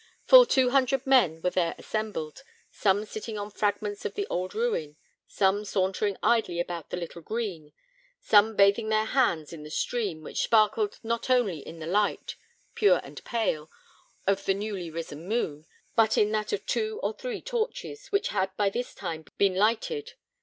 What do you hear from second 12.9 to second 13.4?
and